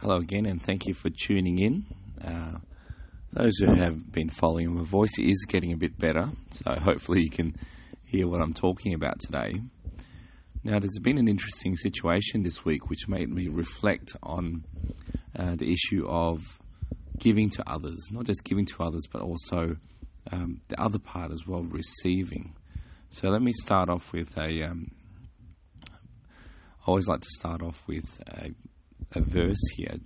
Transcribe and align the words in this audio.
Hello 0.00 0.16
again, 0.16 0.46
and 0.46 0.62
thank 0.62 0.86
you 0.86 0.94
for 0.94 1.10
tuning 1.10 1.58
in. 1.58 1.84
Uh, 2.24 2.56
those 3.34 3.58
who 3.58 3.74
have 3.74 4.10
been 4.10 4.30
following 4.30 4.74
my 4.74 4.82
voice 4.82 5.18
is 5.18 5.44
getting 5.46 5.74
a 5.74 5.76
bit 5.76 5.98
better, 5.98 6.30
so 6.50 6.72
hopefully 6.72 7.20
you 7.20 7.28
can 7.28 7.54
hear 8.06 8.26
what 8.26 8.40
I'm 8.40 8.54
talking 8.54 8.94
about 8.94 9.20
today. 9.20 9.52
Now, 10.64 10.78
there's 10.78 10.98
been 11.02 11.18
an 11.18 11.28
interesting 11.28 11.76
situation 11.76 12.42
this 12.44 12.64
week 12.64 12.88
which 12.88 13.08
made 13.08 13.28
me 13.28 13.48
reflect 13.48 14.16
on 14.22 14.64
uh, 15.38 15.56
the 15.56 15.70
issue 15.70 16.06
of 16.08 16.58
giving 17.18 17.50
to 17.50 17.70
others, 17.70 18.08
not 18.10 18.24
just 18.24 18.42
giving 18.42 18.64
to 18.64 18.82
others, 18.82 19.06
but 19.12 19.20
also 19.20 19.76
um, 20.32 20.62
the 20.68 20.80
other 20.80 20.98
part 20.98 21.30
as 21.30 21.46
well, 21.46 21.62
receiving. 21.64 22.54
So 23.10 23.28
let 23.28 23.42
me 23.42 23.52
start 23.52 23.90
off 23.90 24.14
with 24.14 24.34
a. 24.38 24.62
Um, 24.62 24.92
I 25.90 26.86
always 26.86 27.06
like 27.06 27.20
to 27.20 27.28
start 27.28 27.60
off 27.60 27.86
with 27.86 28.18
a, 28.26 28.52
a 29.12 29.20
verse 29.20 29.62
here. 29.74 29.96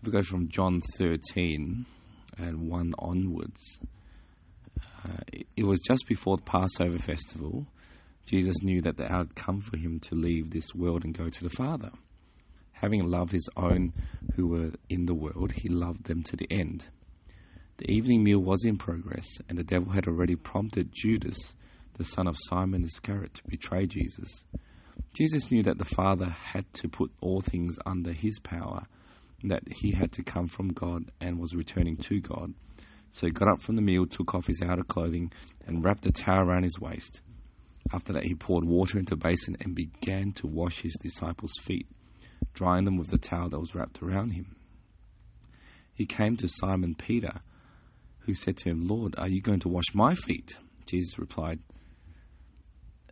If 0.00 0.06
we 0.06 0.12
go 0.12 0.22
from 0.22 0.48
John 0.48 0.80
13 0.96 1.86
and 2.38 2.70
1 2.70 2.94
onwards, 2.98 3.80
uh, 5.04 5.42
it, 5.56 5.64
was 5.64 5.80
just 5.80 6.06
before 6.06 6.36
the 6.36 6.44
Passover 6.44 6.98
festival. 6.98 7.66
Jesus 8.26 8.62
knew 8.62 8.80
that 8.82 8.96
the 8.96 9.10
hour 9.10 9.18
had 9.18 9.34
come 9.34 9.60
for 9.60 9.76
him 9.76 10.00
to 10.00 10.14
leave 10.14 10.50
this 10.50 10.74
world 10.74 11.04
and 11.04 11.16
go 11.16 11.28
to 11.28 11.42
the 11.42 11.50
Father. 11.50 11.90
Having 12.72 13.10
loved 13.10 13.32
his 13.32 13.48
own 13.56 13.92
who 14.34 14.46
were 14.46 14.72
in 14.88 15.06
the 15.06 15.14
world, 15.14 15.52
he 15.52 15.68
loved 15.68 16.04
them 16.04 16.22
to 16.24 16.36
the 16.36 16.46
end. 16.50 16.88
The 17.78 17.90
evening 17.90 18.22
meal 18.22 18.38
was 18.38 18.64
in 18.64 18.76
progress, 18.76 19.26
and 19.48 19.58
the 19.58 19.64
devil 19.64 19.92
had 19.92 20.06
already 20.06 20.36
prompted 20.36 20.92
Judas, 20.92 21.54
the 21.94 22.04
son 22.04 22.26
of 22.26 22.36
Simon 22.48 22.84
Iscariot, 22.84 23.34
to 23.34 23.42
betray 23.48 23.86
Jesus. 23.86 24.44
Jesus 25.14 25.50
knew 25.50 25.62
that 25.64 25.78
the 25.78 25.84
Father 25.84 26.26
had 26.26 26.72
to 26.74 26.88
put 26.88 27.10
all 27.20 27.40
things 27.40 27.78
under 27.84 28.12
his 28.12 28.38
power, 28.38 28.86
that 29.44 29.62
he 29.68 29.92
had 29.92 30.12
to 30.12 30.22
come 30.22 30.46
from 30.46 30.68
God 30.68 31.10
and 31.20 31.38
was 31.38 31.54
returning 31.54 31.96
to 31.96 32.20
God. 32.20 32.54
So 33.10 33.26
he 33.26 33.32
got 33.32 33.48
up 33.48 33.62
from 33.62 33.76
the 33.76 33.82
meal, 33.82 34.06
took 34.06 34.34
off 34.34 34.46
his 34.46 34.62
outer 34.62 34.84
clothing, 34.84 35.32
and 35.66 35.84
wrapped 35.84 36.06
a 36.06 36.12
towel 36.12 36.46
around 36.46 36.64
his 36.64 36.78
waist. 36.78 37.20
After 37.92 38.12
that, 38.12 38.24
he 38.24 38.34
poured 38.34 38.64
water 38.64 38.98
into 38.98 39.14
a 39.14 39.16
basin 39.16 39.56
and 39.60 39.74
began 39.74 40.32
to 40.32 40.46
wash 40.46 40.82
his 40.82 40.96
disciples' 41.00 41.54
feet, 41.62 41.88
drying 42.52 42.84
them 42.84 42.96
with 42.96 43.08
the 43.08 43.18
towel 43.18 43.48
that 43.48 43.58
was 43.58 43.74
wrapped 43.74 44.02
around 44.02 44.32
him. 44.32 44.56
He 45.94 46.04
came 46.04 46.36
to 46.36 46.48
Simon 46.48 46.94
Peter, 46.94 47.40
who 48.20 48.34
said 48.34 48.56
to 48.58 48.68
him, 48.68 48.86
Lord, 48.86 49.14
are 49.18 49.28
you 49.28 49.40
going 49.40 49.60
to 49.60 49.68
wash 49.68 49.94
my 49.94 50.14
feet? 50.14 50.56
Jesus 50.86 51.18
replied, 51.18 51.60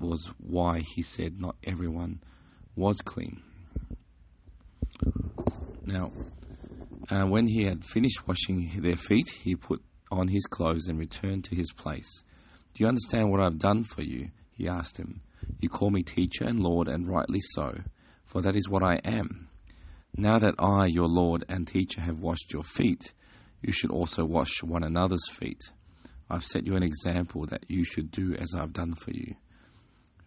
was 0.00 0.30
why 0.38 0.82
he 0.94 1.02
said, 1.02 1.40
Not 1.40 1.56
everyone 1.64 2.20
was 2.76 2.98
clean. 2.98 3.42
Now, 5.84 6.12
uh, 7.10 7.24
when 7.24 7.46
he 7.46 7.64
had 7.64 7.84
finished 7.84 8.26
washing 8.26 8.70
their 8.76 8.96
feet, 8.96 9.28
he 9.40 9.56
put 9.56 9.82
on 10.10 10.28
his 10.28 10.46
clothes 10.46 10.86
and 10.88 10.98
returned 10.98 11.44
to 11.44 11.54
his 11.54 11.72
place. 11.72 12.22
Do 12.74 12.84
you 12.84 12.88
understand 12.88 13.30
what 13.30 13.40
I've 13.40 13.58
done 13.58 13.84
for 13.84 14.02
you? 14.02 14.28
He 14.52 14.68
asked 14.68 14.98
him. 14.98 15.22
You 15.60 15.68
call 15.68 15.90
me 15.90 16.02
teacher 16.02 16.44
and 16.44 16.60
Lord, 16.60 16.88
and 16.88 17.08
rightly 17.08 17.40
so, 17.54 17.78
for 18.24 18.40
that 18.42 18.56
is 18.56 18.68
what 18.68 18.82
I 18.82 18.96
am. 19.04 19.48
Now 20.16 20.38
that 20.38 20.54
I, 20.58 20.86
your 20.86 21.06
Lord 21.06 21.44
and 21.48 21.66
teacher, 21.66 22.00
have 22.00 22.20
washed 22.20 22.52
your 22.52 22.62
feet, 22.62 23.12
you 23.62 23.72
should 23.72 23.90
also 23.90 24.24
wash 24.24 24.62
one 24.62 24.82
another's 24.82 25.28
feet. 25.30 25.60
I've 26.30 26.44
set 26.44 26.66
you 26.66 26.76
an 26.76 26.82
example 26.82 27.46
that 27.46 27.64
you 27.68 27.84
should 27.84 28.10
do 28.10 28.34
as 28.34 28.54
I've 28.54 28.72
done 28.72 28.94
for 28.94 29.12
you. 29.12 29.34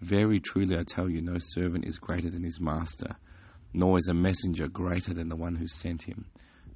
Very 0.01 0.39
truly 0.39 0.78
I 0.78 0.84
tell 0.84 1.09
you, 1.09 1.22
no 1.22 1.38
servant 1.38 1.85
is 1.85 2.00
greater 2.00 2.29
than 2.29 2.44
his 2.44 2.59
master, 2.59 3.16
nor 3.73 3.97
is 3.97 4.07
a 4.07 4.13
messenger 4.13 4.67
greater 4.67 5.13
than 5.13 5.29
the 5.29 5.35
one 5.35 5.56
who 5.56 5.67
sent 5.67 6.03
him. 6.03 6.25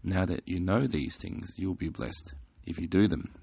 Now 0.04 0.26
that 0.26 0.48
you 0.48 0.60
know 0.60 0.86
these 0.86 1.18
things, 1.18 1.54
you'll 1.58 1.74
be 1.74 1.90
blessed 1.90 2.36
if 2.68 2.80
you 2.80 2.88
do 2.88 3.08
them. 3.08 3.34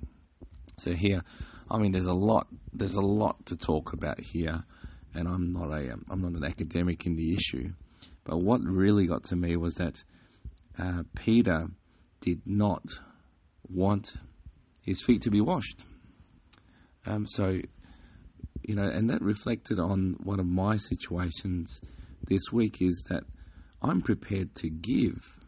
So 0.78 0.92
here, 0.92 1.22
I 1.68 1.78
mean, 1.78 1.90
there's 1.92 2.06
a 2.06 2.14
lot. 2.14 2.46
There's 2.72 2.94
a 2.94 3.00
lot 3.00 3.44
to 3.46 3.56
talk 3.56 3.92
about 3.92 4.20
here, 4.20 4.62
and 5.14 5.26
I'm 5.26 5.52
not 5.52 5.70
a 5.72 5.96
I'm 6.08 6.22
not 6.22 6.32
an 6.32 6.44
academic 6.44 7.04
in 7.04 7.16
the 7.16 7.34
issue, 7.34 7.72
but 8.24 8.38
what 8.38 8.60
really 8.62 9.06
got 9.06 9.24
to 9.24 9.36
me 9.36 9.56
was 9.56 9.74
that 9.74 10.04
uh, 10.78 11.02
Peter 11.16 11.66
did 12.20 12.42
not 12.46 12.84
want 13.68 14.14
his 14.80 15.02
feet 15.02 15.22
to 15.22 15.30
be 15.30 15.40
washed. 15.40 15.84
Um, 17.04 17.26
so, 17.26 17.60
you 18.62 18.74
know, 18.74 18.88
and 18.88 19.10
that 19.10 19.22
reflected 19.22 19.78
on 19.78 20.16
one 20.22 20.40
of 20.40 20.46
my 20.46 20.76
situations 20.76 21.80
this 22.26 22.52
week 22.52 22.80
is 22.80 23.04
that 23.10 23.24
I'm 23.82 24.00
prepared 24.00 24.54
to 24.56 24.70
give 24.70 25.38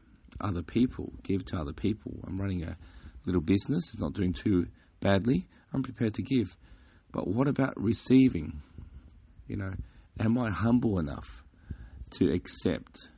other 0.40 0.62
people, 0.62 1.12
give 1.22 1.44
to 1.46 1.56
other 1.56 1.72
people. 1.72 2.20
I'm 2.26 2.40
running 2.40 2.64
a 2.64 2.76
little 3.24 3.40
business, 3.40 3.90
it's 3.92 4.02
not 4.02 4.12
doing 4.12 4.32
too 4.32 4.66
badly. 5.00 5.46
I'm 5.72 5.82
prepared 5.82 6.14
to 6.14 6.22
give. 6.22 6.56
But 7.12 7.28
what 7.28 7.46
about 7.46 7.74
receiving? 7.76 8.60
You 9.46 9.56
know, 9.56 9.72
am 10.18 10.38
I 10.38 10.50
humble 10.50 10.98
enough 10.98 11.44
to 12.18 12.32
accept 12.32 13.08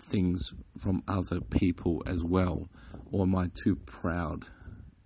things 0.00 0.52
from 0.78 1.02
other 1.06 1.40
people 1.40 2.02
as 2.06 2.24
well? 2.24 2.68
Or 3.12 3.22
am 3.22 3.36
I 3.36 3.48
too 3.62 3.76
proud 3.76 4.46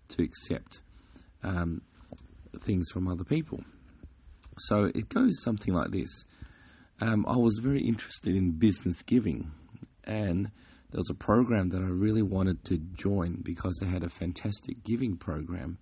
to 0.08 0.22
accept 0.22 0.80
um, 1.42 1.82
things 2.62 2.90
from 2.90 3.08
other 3.08 3.24
people? 3.24 3.62
So 4.58 4.90
it 4.94 5.08
goes 5.08 5.42
something 5.42 5.74
like 5.74 5.90
this. 5.90 6.24
Um, 7.00 7.26
I 7.28 7.36
was 7.36 7.58
very 7.62 7.82
interested 7.82 8.34
in 8.34 8.52
business 8.52 9.02
giving, 9.02 9.50
and 10.04 10.50
there 10.90 10.98
was 10.98 11.10
a 11.10 11.14
program 11.14 11.70
that 11.70 11.82
I 11.82 11.88
really 11.88 12.22
wanted 12.22 12.64
to 12.66 12.78
join 12.78 13.42
because 13.42 13.78
they 13.80 13.88
had 13.88 14.02
a 14.02 14.08
fantastic 14.08 14.82
giving 14.82 15.16
program 15.16 15.78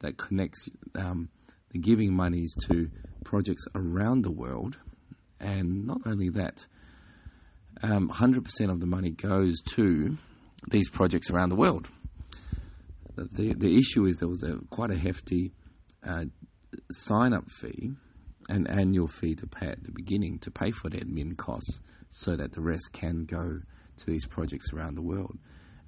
that 0.00 0.18
connects 0.18 0.68
um, 0.94 1.30
the 1.70 1.78
giving 1.78 2.14
monies 2.14 2.54
to 2.68 2.90
projects 3.24 3.64
around 3.74 4.22
the 4.22 4.30
world. 4.30 4.78
And 5.40 5.86
not 5.86 6.00
only 6.06 6.28
that, 6.30 6.66
um, 7.82 8.08
100% 8.10 8.70
of 8.70 8.80
the 8.80 8.86
money 8.86 9.10
goes 9.10 9.60
to 9.74 10.16
these 10.70 10.90
projects 10.90 11.30
around 11.30 11.50
the 11.50 11.56
world. 11.56 11.88
The, 13.14 13.54
the 13.54 13.76
issue 13.76 14.06
is 14.06 14.16
there 14.16 14.28
was 14.28 14.42
a, 14.42 14.58
quite 14.70 14.90
a 14.90 14.96
hefty 14.96 15.52
uh, 16.06 16.24
sign 16.90 17.32
up 17.32 17.50
fee, 17.50 17.92
an 18.48 18.66
annual 18.66 19.06
fee 19.06 19.34
to 19.36 19.46
pay 19.46 19.66
at 19.66 19.82
the 19.84 19.92
beginning 19.92 20.38
to 20.40 20.50
pay 20.50 20.70
for 20.70 20.88
the 20.88 20.98
admin 20.98 21.36
costs 21.36 21.82
so 22.10 22.36
that 22.36 22.52
the 22.52 22.60
rest 22.60 22.90
can 22.92 23.24
go 23.24 23.60
to 23.98 24.06
these 24.06 24.26
projects 24.26 24.72
around 24.72 24.94
the 24.94 25.02
world. 25.02 25.38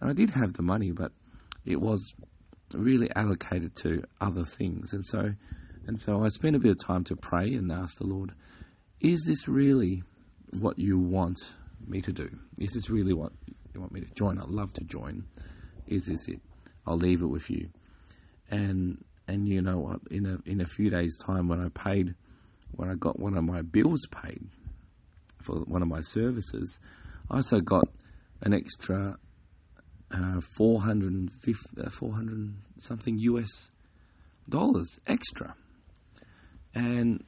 And 0.01 0.11
I 0.11 0.13
did 0.13 0.31
have 0.31 0.53
the 0.53 0.63
money, 0.63 0.93
but 0.93 1.13
it 1.65 1.81
was 1.81 2.15
really 2.75 3.11
allocated 3.15 3.75
to 3.83 4.03
other 4.21 4.45
things. 4.45 4.93
And 4.93 5.05
so, 5.05 5.33
and 5.87 6.01
so 6.01 6.23
I 6.23 6.29
spent 6.29 6.57
a 6.57 6.59
bit 6.59 6.73
of 6.73 6.85
time 6.85 7.05
to 7.05 7.17
pray 7.17 7.55
and 7.55 7.71
ask 7.73 7.99
the 7.99 8.07
Lord, 8.07 8.33
is 9.01 9.25
this 9.27 9.49
really 9.49 10.03
what 10.59 10.79
you 10.79 10.99
want 10.99 11.39
me 11.87 12.01
to 12.03 12.13
do? 12.13 12.29
Is 12.59 12.73
this 12.73 12.91
really 12.91 13.13
what 13.13 13.33
you 13.73 13.81
want 13.81 13.93
me 13.93 14.01
to 14.01 14.15
join? 14.15 14.39
I'd 14.39 14.49
love 14.49 14.73
to 14.75 14.85
join. 14.85 15.25
Is 15.87 16.07
this 16.07 16.29
it? 16.29 16.41
I'll 16.87 16.97
leave 16.97 17.23
it 17.23 17.27
with 17.27 17.51
you. 17.51 17.71
And 18.51 19.05
and 19.31 19.49
you 19.49 19.63
know 19.63 19.79
what? 19.79 20.01
In 20.11 20.27
a 20.27 20.39
in 20.51 20.61
a 20.61 20.67
few 20.67 20.91
days' 20.91 21.17
time, 21.17 21.49
when 21.49 21.61
I 21.61 21.69
paid, 21.69 22.15
when 22.73 22.91
I 22.91 22.95
got 22.95 23.19
one 23.19 23.37
of 23.37 23.45
my 23.45 23.63
bills 23.63 24.07
paid 24.11 24.43
for 25.41 25.61
one 25.61 25.83
of 25.83 25.89
my 25.89 26.01
services, 26.01 26.79
I 27.31 27.37
also 27.37 27.61
got 27.61 27.85
an 28.43 28.53
extra 28.53 29.19
uh, 30.11 30.41
450, 30.57 31.81
uh, 31.81 31.91
400 31.91 32.55
something 32.79 33.19
US 33.19 33.71
dollars 34.49 34.99
extra. 35.07 35.55
And 36.75 37.23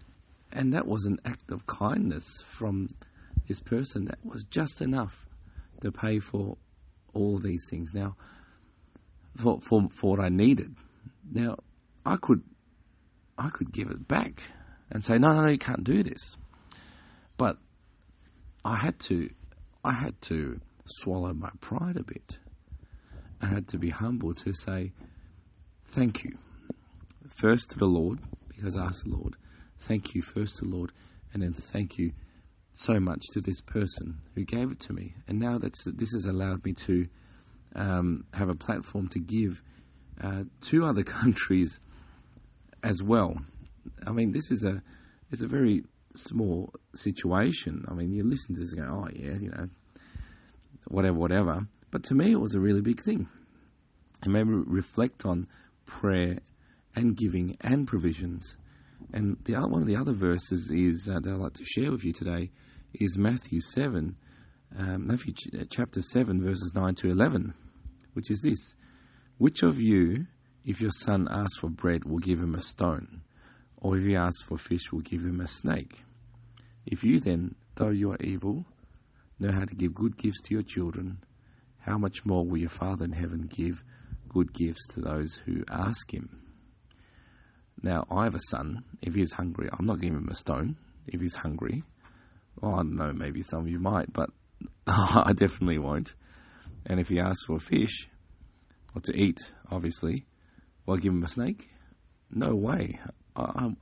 and 0.53 0.73
that 0.73 0.87
was 0.87 1.05
an 1.05 1.21
act 1.25 1.53
of 1.53 1.67
kindness 1.67 2.43
from 2.45 2.89
this 3.47 3.61
person 3.61 4.07
that 4.07 4.19
was 4.25 4.45
just 4.45 4.81
enough 4.81 5.27
to 5.81 5.93
pay 5.93 6.19
for 6.19 6.57
all 7.15 7.39
these 7.39 7.67
things. 7.71 7.95
Now, 7.95 8.17
for, 9.37 9.61
for, 9.61 9.89
for 9.91 10.17
what 10.17 10.21
I 10.21 10.29
needed. 10.29 10.75
Now, 11.31 11.57
I 12.05 12.17
could 12.17 12.43
I 13.39 13.49
could 13.49 13.73
give 13.73 13.91
it 13.91 14.07
back 14.07 14.43
and 14.91 15.05
say, 15.05 15.19
no, 15.19 15.33
no, 15.35 15.43
no, 15.43 15.51
you 15.51 15.59
can't 15.59 15.85
do 15.85 16.03
this. 16.03 16.37
But 17.37 17.59
I 18.65 18.77
had 18.77 18.99
to 19.01 19.31
I 19.85 19.93
had 19.93 20.21
to 20.23 20.61
swallow 20.85 21.33
my 21.33 21.51
pride 21.61 21.97
a 21.97 22.05
bit. 22.05 22.39
I 23.41 23.47
had 23.47 23.67
to 23.69 23.79
be 23.79 23.91
humble 23.91 24.35
to 24.35 24.53
say, 24.53 24.93
Thank 25.85 26.25
you. 26.25 26.39
First 27.29 27.71
to 27.71 27.79
the 27.79 27.87
Lord, 27.87 28.21
because 28.49 28.77
I 28.77 28.87
asked 28.87 29.05
the 29.05 29.11
Lord, 29.11 29.35
Thank 29.79 30.15
you 30.15 30.23
first 30.23 30.59
to 30.59 30.65
the 30.65 30.71
Lord, 30.71 30.93
and 31.33 31.43
then 31.43 31.53
thank 31.53 31.99
you 31.99 32.13
so 32.73 33.01
much 33.01 33.21
to 33.33 33.41
this 33.41 33.61
person 33.61 34.21
who 34.35 34.45
gave 34.45 34.71
it 34.71 34.81
to 34.81 34.93
me. 34.93 35.15
And 35.27 35.41
now 35.41 35.59
that's 35.59 35.85
this 35.85 36.13
has 36.13 36.27
allowed 36.27 36.65
me 36.65 36.73
to 36.85 37.09
um, 37.75 38.25
have 38.35 38.49
a 38.49 38.55
platform 38.55 39.09
to 39.09 39.19
give 39.19 39.63
uh, 40.23 40.45
to 40.63 40.85
other 40.85 41.03
countries 41.21 41.81
as 42.83 43.03
well. 43.03 43.37
I 44.07 44.13
mean, 44.13 44.33
this 44.33 44.51
is 44.51 44.65
a 44.65 44.83
it's 45.31 45.43
a 45.43 45.49
very 45.49 45.85
small 46.15 46.73
situation. 46.95 47.85
I 47.89 47.95
mean, 47.95 48.13
you 48.13 48.23
listen 48.23 48.55
to 48.55 48.61
this 48.61 48.73
and 48.73 48.87
go, 48.87 48.93
oh 48.93 49.09
yeah, 49.15 49.35
you 49.39 49.51
know, 49.51 49.69
whatever, 50.89 51.19
whatever. 51.19 51.67
But 51.91 52.05
to 52.05 52.15
me, 52.15 52.33
it 52.33 52.41
was 52.41 52.55
a 52.55 52.61
really 52.61 52.81
big 52.81 53.01
thing. 53.01 53.29
It 54.25 54.29
made 54.29 54.47
me 54.47 54.63
reflect 54.67 55.25
on 55.27 55.49
prayer 55.85 56.39
and 56.95 57.17
giving 57.17 57.57
and 57.61 57.87
provisions. 57.87 58.57
And 59.13 59.37
the 59.45 59.57
other, 59.57 59.69
one 59.69 59.83
of 59.83 59.89
the 59.89 59.97
other 59.97 60.13
verses 60.13 60.71
is 60.71 61.09
uh, 61.09 61.21
that 61.21 61.33
I'd 61.33 61.39
like 61.39 61.55
to 61.55 61.65
share 61.65 61.91
with 61.91 62.05
you 62.05 62.13
today 62.13 62.51
is 62.95 63.19
Matthew 63.19 63.61
seven, 63.61 64.17
um, 64.79 65.07
Matthew 65.07 65.33
ch- 65.33 65.69
chapter 65.71 66.01
seven, 66.01 66.43
verses 66.43 66.73
nine 66.75 66.95
to 66.97 67.11
eleven, 67.11 67.55
which 68.13 68.31
is 68.31 68.41
this: 68.43 68.75
Which 69.39 69.63
of 69.63 69.81
you, 69.81 70.27
if 70.65 70.81
your 70.81 70.91
son 70.91 71.29
asks 71.31 71.59
for 71.59 71.69
bread, 71.69 72.05
we'll 72.05 72.19
give 72.19 72.41
him 72.41 72.55
a 72.55 72.61
stone, 72.61 73.23
or 73.77 73.97
if 73.97 74.05
he 74.05 74.17
asks 74.17 74.43
for 74.43 74.57
fish, 74.57 74.93
we'll 74.93 75.03
give 75.03 75.23
him 75.25 75.41
a 75.41 75.47
snake? 75.47 76.05
If 76.87 77.05
you 77.05 77.21
then, 77.21 77.55
though 77.75 77.91
you 77.91 78.13
are 78.13 78.19
evil, 78.21 78.65
know 79.39 79.51
how 79.51 79.65
to 79.65 79.75
give 79.75 79.95
good 79.95 80.17
gifts 80.17 80.41
to 80.43 80.55
your 80.55 80.63
children, 80.63 81.19
how 81.81 81.99
much 81.99 82.25
more 82.25 82.45
will 82.45 82.59
your 82.59 82.69
Father 82.69 83.05
in 83.05 83.13
heaven 83.13 83.43
give 83.43 83.83
good 84.29 84.53
gifts 84.53 84.87
to 84.95 85.01
those 85.01 85.37
who 85.45 85.65
ask 85.69 86.13
him? 86.13 86.41
Now, 87.83 88.07
I 88.11 88.25
have 88.25 88.37
a 88.37 88.41
son. 88.51 88.85
If 89.01 89.15
he's 89.15 89.33
hungry, 89.33 89.69
I'm 89.73 89.87
not 89.87 90.01
giving 90.01 90.19
him 90.19 90.29
a 90.29 90.35
stone. 90.35 90.77
If 91.09 91.21
he's 91.21 91.35
hungry, 91.35 91.83
well, 92.61 92.75
I 92.75 92.77
don't 92.79 92.97
know, 92.97 93.13
maybe 93.13 93.43
some 93.43 93.61
of 93.61 93.69
you 93.69 93.81
might, 93.81 94.13
but 94.13 94.31
I 94.87 95.33
definitely 95.35 95.79
won't. 95.79 96.15
And 96.87 97.01
if 97.01 97.09
he 97.09 97.19
asks 97.19 97.47
for 97.47 97.59
fish, 97.59 98.09
or 98.95 99.01
to 99.03 99.17
eat, 99.17 99.39
obviously, 99.71 100.27
will 100.87 100.97
give 100.97 101.13
him 101.13 101.23
a 101.23 101.29
snake? 101.29 101.71
No 102.31 102.55
way. 102.55 102.99
I, 103.37 103.53
I'm, 103.55 103.77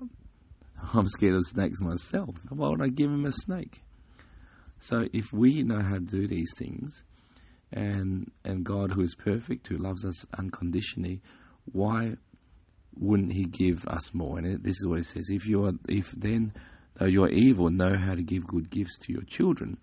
I'm 0.94 1.06
scared 1.06 1.34
of 1.34 1.46
snakes 1.46 1.80
myself. 1.80 2.36
Why 2.50 2.68
would 2.68 2.82
I 2.82 2.88
give 2.88 3.10
him 3.10 3.24
a 3.24 3.32
snake? 3.32 3.82
So 4.78 5.06
if 5.12 5.32
we 5.32 5.62
know 5.62 5.80
how 5.80 5.96
to 5.96 6.00
do 6.00 6.26
these 6.26 6.52
things, 6.56 7.04
and 7.72 8.30
and 8.44 8.64
God 8.64 8.92
who 8.92 9.02
is 9.02 9.14
perfect, 9.14 9.68
who 9.68 9.76
loves 9.76 10.04
us 10.04 10.26
unconditionally, 10.36 11.20
why 11.70 12.16
wouldn't 12.96 13.32
He 13.32 13.44
give 13.44 13.86
us 13.86 14.12
more? 14.14 14.38
And 14.38 14.62
this 14.62 14.76
is 14.76 14.86
what 14.86 14.98
He 14.98 15.04
says: 15.04 15.28
If 15.30 15.46
you 15.46 15.64
are, 15.64 15.72
if 15.88 16.10
then 16.12 16.52
though 16.94 17.06
you 17.06 17.24
are 17.24 17.30
evil, 17.30 17.70
know 17.70 17.96
how 17.96 18.14
to 18.14 18.22
give 18.22 18.46
good 18.46 18.70
gifts 18.70 18.98
to 19.00 19.12
your 19.12 19.22
children, 19.22 19.78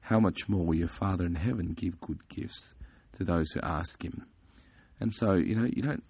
how 0.00 0.20
much 0.20 0.48
more 0.48 0.64
will 0.64 0.76
your 0.76 0.88
Father 0.88 1.26
in 1.26 1.34
heaven 1.34 1.72
give 1.72 2.00
good 2.00 2.28
gifts 2.28 2.74
to 3.14 3.24
those 3.24 3.50
who 3.52 3.60
ask 3.62 4.04
Him? 4.04 4.26
And 5.00 5.12
so 5.12 5.34
you 5.34 5.56
know 5.56 5.68
you 5.72 5.82
don't 5.82 6.04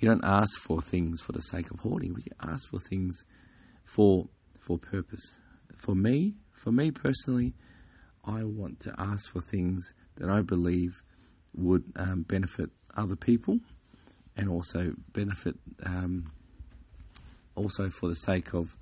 you 0.00 0.08
don't 0.08 0.24
ask 0.24 0.58
for 0.58 0.80
things 0.80 1.20
for 1.20 1.32
the 1.32 1.40
sake 1.40 1.70
of 1.70 1.80
hoarding. 1.80 2.14
We 2.14 2.24
ask 2.42 2.68
for 2.70 2.80
things 2.80 3.22
for 3.84 4.28
for 4.58 4.78
purpose. 4.78 5.38
For 5.76 5.94
me, 5.94 6.34
for 6.50 6.72
me 6.72 6.90
personally, 6.90 7.54
I 8.24 8.44
want 8.44 8.80
to 8.80 8.94
ask 8.98 9.30
for 9.30 9.40
things 9.40 9.92
that 10.16 10.28
I 10.28 10.40
believe 10.40 11.02
would 11.54 11.84
um, 11.96 12.22
benefit 12.22 12.70
other 12.96 13.16
people, 13.16 13.60
and 14.36 14.48
also 14.48 14.94
benefit 15.12 15.56
um, 15.84 16.32
also 17.54 17.88
for 17.88 18.08
the 18.08 18.16
sake 18.16 18.54
of 18.54 18.76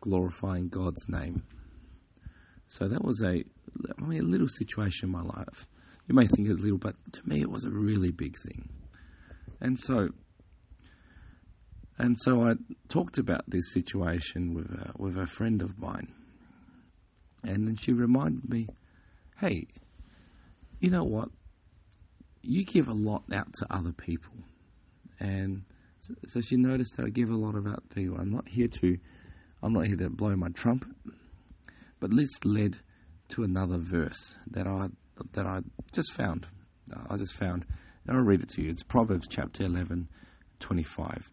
glorifying 0.00 0.68
God's 0.68 1.08
name. 1.08 1.44
So 2.68 2.88
that 2.88 3.04
was 3.04 3.22
a, 3.22 3.44
I 3.98 4.02
mean, 4.02 4.20
a 4.20 4.24
little 4.24 4.48
situation 4.48 5.08
in 5.08 5.12
my 5.12 5.22
life. 5.22 5.68
You 6.08 6.14
may 6.14 6.26
think 6.26 6.48
it's 6.48 6.60
little, 6.60 6.78
but 6.78 6.96
to 7.12 7.28
me 7.28 7.40
it 7.40 7.50
was 7.50 7.64
a 7.64 7.70
really 7.70 8.10
big 8.10 8.36
thing. 8.36 8.68
And 9.60 9.78
so, 9.78 10.10
and 11.98 12.16
so 12.18 12.42
I 12.42 12.54
talked 12.88 13.18
about 13.18 13.48
this 13.48 13.72
situation 13.72 14.54
with 14.54 14.70
a, 14.70 14.92
with 14.98 15.16
a 15.16 15.26
friend 15.26 15.62
of 15.62 15.78
mine, 15.78 16.12
and 17.42 17.66
then 17.66 17.76
she 17.76 17.92
reminded 17.92 18.48
me, 18.48 18.68
hey, 19.38 19.66
you 20.80 20.90
know 20.90 21.04
what? 21.04 21.28
You 22.42 22.64
give 22.64 22.88
a 22.88 22.92
lot 22.92 23.24
out 23.32 23.52
to 23.54 23.66
other 23.70 23.92
people. 23.92 24.34
And 25.18 25.64
so, 26.00 26.14
so 26.26 26.40
she 26.40 26.56
noticed 26.56 26.96
that 26.96 27.06
I 27.06 27.08
give 27.08 27.30
a 27.30 27.36
lot 27.36 27.54
of 27.54 27.66
out 27.66 27.88
to 27.88 27.94
people. 27.94 28.18
I'm 28.18 28.30
not 28.30 28.48
here 28.48 28.68
to, 28.68 28.98
I'm 29.62 29.72
not 29.72 29.86
here 29.86 29.96
to 29.96 30.10
blow 30.10 30.36
my 30.36 30.48
trumpet, 30.48 30.92
but 31.98 32.14
this 32.14 32.44
led 32.44 32.78
to 33.28 33.42
another 33.42 33.78
verse 33.78 34.36
that 34.50 34.66
I 34.66 34.88
that 35.32 35.46
I 35.46 35.60
just 35.92 36.12
found. 36.12 36.46
I 37.08 37.16
just 37.16 37.34
found, 37.34 37.64
and 38.06 38.16
I'll 38.16 38.22
read 38.22 38.42
it 38.42 38.50
to 38.50 38.62
you. 38.62 38.70
It's 38.70 38.82
Proverbs 38.82 39.26
chapter 39.28 39.64
11, 39.64 40.08
25. 40.60 41.30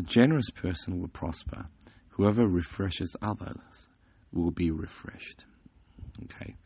A 0.00 0.02
generous 0.02 0.48
person 0.48 0.98
will 0.98 1.08
prosper. 1.08 1.66
Whoever 2.08 2.48
refreshes 2.48 3.14
others 3.20 3.90
will 4.32 4.50
be 4.50 4.70
refreshed. 4.70 5.44
Okay. 6.24 6.56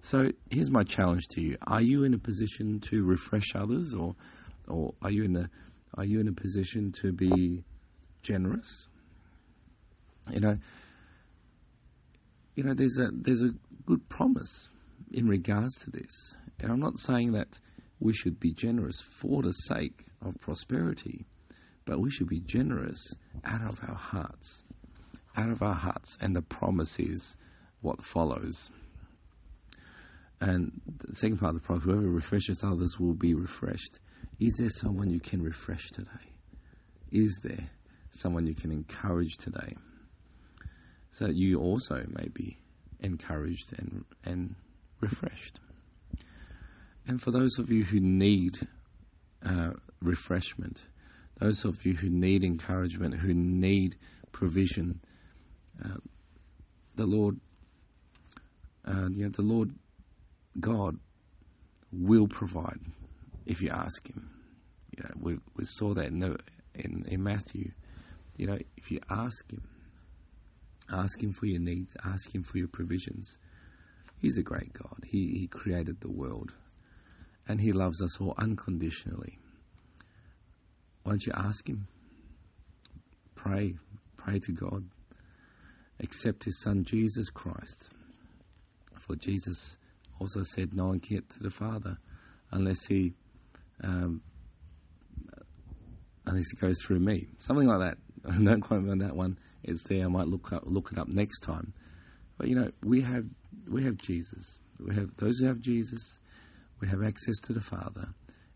So 0.00 0.30
here's 0.48 0.70
my 0.70 0.84
challenge 0.84 1.26
to 1.30 1.40
you: 1.40 1.56
Are 1.66 1.80
you 1.80 2.04
in 2.04 2.14
a 2.14 2.18
position 2.18 2.78
to 2.82 3.02
refresh 3.02 3.56
others, 3.56 3.96
or, 3.96 4.14
or 4.68 4.94
are 5.02 5.10
you 5.10 5.24
in 5.24 5.34
a 5.34 5.50
are 5.94 6.04
you 6.04 6.20
in 6.20 6.28
a 6.28 6.32
position 6.32 6.92
to 7.02 7.12
be 7.12 7.64
generous? 8.22 8.86
You 10.30 10.38
know, 10.38 10.56
you 12.54 12.62
know, 12.62 12.74
there's 12.74 13.00
a 13.00 13.10
there's 13.12 13.42
a 13.42 13.54
good 13.86 14.08
promise 14.08 14.70
in 15.10 15.26
regards 15.26 15.80
to 15.80 15.90
this, 15.90 16.36
and 16.60 16.70
I'm 16.70 16.78
not 16.78 17.00
saying 17.00 17.32
that 17.32 17.58
we 17.98 18.12
should 18.12 18.38
be 18.38 18.52
generous 18.52 19.00
for 19.00 19.42
the 19.42 19.50
sake 19.50 20.04
of 20.22 20.38
prosperity, 20.40 21.26
but 21.88 22.00
we 22.00 22.10
should 22.10 22.28
be 22.28 22.40
generous 22.40 23.16
out 23.44 23.62
of 23.62 23.80
our 23.88 23.94
hearts, 23.94 24.62
out 25.34 25.48
of 25.48 25.62
our 25.62 25.74
hearts, 25.74 26.18
and 26.20 26.36
the 26.36 26.42
promise 26.42 27.00
is 27.00 27.34
what 27.80 28.04
follows. 28.04 28.70
And 30.38 30.82
the 30.86 31.14
second 31.14 31.38
part 31.38 31.54
of 31.56 31.62
the 31.62 31.66
promise, 31.66 31.84
whoever 31.84 32.06
refreshes 32.06 32.62
others 32.62 33.00
will 33.00 33.14
be 33.14 33.34
refreshed. 33.34 34.00
Is 34.38 34.56
there 34.58 34.68
someone 34.68 35.08
you 35.08 35.18
can 35.18 35.42
refresh 35.42 35.88
today? 35.88 36.10
Is 37.10 37.40
there 37.42 37.70
someone 38.10 38.46
you 38.46 38.54
can 38.54 38.70
encourage 38.70 39.38
today? 39.38 39.74
So 41.10 41.26
that 41.26 41.36
you 41.36 41.58
also 41.58 42.04
may 42.06 42.28
be 42.28 42.58
encouraged 43.00 43.72
and, 43.78 44.04
and 44.24 44.54
refreshed. 45.00 45.58
And 47.06 47.20
for 47.20 47.30
those 47.30 47.58
of 47.58 47.70
you 47.70 47.82
who 47.82 47.98
need 47.98 48.58
uh, 49.42 49.70
refreshment, 50.02 50.84
those 51.38 51.64
of 51.64 51.84
you 51.86 51.94
who 51.94 52.10
need 52.10 52.44
encouragement, 52.44 53.14
who 53.14 53.32
need 53.32 53.96
provision, 54.32 55.00
uh, 55.84 55.98
the 56.96 57.06
Lord, 57.06 57.38
uh, 58.84 59.08
you 59.12 59.24
know, 59.24 59.30
the 59.30 59.42
Lord 59.42 59.74
God 60.58 60.98
will 61.92 62.26
provide 62.26 62.80
if 63.46 63.62
you 63.62 63.70
ask 63.70 64.08
Him. 64.08 64.30
You 64.96 65.04
know, 65.04 65.10
we, 65.20 65.38
we 65.56 65.64
saw 65.64 65.94
that 65.94 66.06
in, 66.06 66.18
the, 66.18 66.38
in, 66.74 67.04
in 67.08 67.22
Matthew. 67.22 67.70
You 68.36 68.48
know, 68.48 68.58
if 68.76 68.90
you 68.90 69.00
ask 69.08 69.50
Him, 69.52 69.62
ask 70.92 71.22
Him 71.22 71.32
for 71.32 71.46
your 71.46 71.60
needs, 71.60 71.96
ask 72.04 72.34
Him 72.34 72.42
for 72.42 72.58
your 72.58 72.68
provisions. 72.68 73.38
He's 74.20 74.38
a 74.38 74.42
great 74.42 74.72
God. 74.72 75.04
He, 75.06 75.38
he 75.38 75.46
created 75.46 76.00
the 76.00 76.10
world 76.10 76.52
and 77.46 77.60
He 77.60 77.72
loves 77.72 78.02
us 78.02 78.20
all 78.20 78.34
unconditionally. 78.36 79.38
Why 81.08 81.12
don't 81.12 81.26
you 81.26 81.32
ask 81.34 81.66
Him? 81.66 81.88
Pray. 83.34 83.76
Pray 84.18 84.40
to 84.40 84.52
God. 84.52 84.84
Accept 86.00 86.44
His 86.44 86.60
Son, 86.60 86.84
Jesus 86.84 87.30
Christ. 87.30 87.90
For 88.98 89.16
Jesus 89.16 89.78
also 90.20 90.42
said, 90.42 90.74
No 90.74 90.88
one 90.88 91.00
can 91.00 91.16
get 91.16 91.30
to 91.30 91.42
the 91.42 91.48
Father 91.48 91.96
unless 92.50 92.84
He. 92.84 93.14
Um, 93.82 94.20
unless 96.26 96.50
he 96.50 96.58
goes 96.58 96.76
through 96.82 97.00
me, 97.00 97.28
something 97.38 97.66
like 97.66 97.78
that. 97.80 97.98
Don't 98.44 98.60
quote 98.60 98.82
me 98.82 98.90
on 98.90 98.98
that 98.98 99.16
one. 99.16 99.38
It's 99.62 99.88
there. 99.88 100.04
I 100.04 100.08
might 100.08 100.28
look 100.28 100.52
up, 100.52 100.64
look 100.66 100.92
it 100.92 100.98
up 100.98 101.08
next 101.08 101.40
time. 101.40 101.72
But 102.36 102.48
you 102.48 102.54
know, 102.54 102.70
we 102.84 103.00
have 103.00 103.24
we 103.66 103.82
have 103.84 103.96
Jesus. 103.96 104.60
We 104.78 104.94
have 104.94 105.16
those 105.16 105.38
who 105.38 105.46
have 105.46 105.60
Jesus. 105.60 106.18
We 106.82 106.88
have 106.88 107.02
access 107.02 107.40
to 107.44 107.54
the 107.54 107.62
Father, 107.62 108.08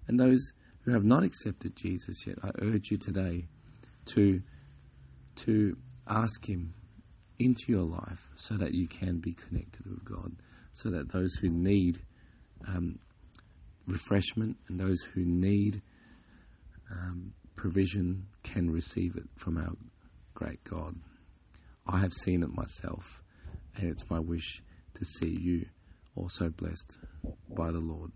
and 0.06 0.20
those 0.20 0.52
who 0.82 0.92
have 0.92 1.04
not 1.04 1.22
accepted 1.22 1.76
Jesus 1.76 2.26
yet. 2.26 2.38
I 2.42 2.50
urge 2.60 2.90
you 2.90 2.96
today 2.96 3.46
to 4.06 4.42
to 5.34 5.76
ask 6.08 6.48
Him 6.48 6.74
into 7.38 7.72
your 7.72 7.82
life 7.84 8.30
so 8.36 8.54
that 8.54 8.74
you 8.74 8.86
can 8.86 9.18
be 9.18 9.32
connected 9.32 9.86
with 9.86 10.04
God, 10.04 10.32
so 10.72 10.90
that 10.90 11.12
those 11.12 11.34
who 11.36 11.48
need 11.48 12.00
um, 12.68 12.98
refreshment 13.86 14.56
and 14.68 14.78
those 14.78 15.02
who 15.02 15.24
need 15.24 15.82
um, 16.90 17.32
provision 17.56 18.26
can 18.42 18.70
receive 18.70 19.16
it 19.16 19.28
from 19.36 19.56
our 19.56 19.72
great 20.34 20.62
God. 20.64 20.96
I 21.86 21.98
have 21.98 22.12
seen 22.12 22.42
it 22.42 22.54
myself, 22.54 23.22
and 23.76 23.88
it's 23.90 24.08
my 24.10 24.20
wish 24.20 24.62
to 24.94 25.04
see 25.04 25.36
you 25.40 25.66
also 26.14 26.50
blessed 26.50 26.98
by 27.54 27.72
the 27.72 27.80
Lord. 27.80 28.12